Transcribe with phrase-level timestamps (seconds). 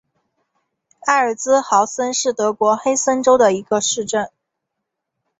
[1.01, 4.31] 埃尔茨豪森是德国黑森州的一个市镇。